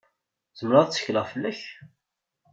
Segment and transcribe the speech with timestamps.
[0.59, 1.61] Zemreɣ ad tekkleɣ fell-ak?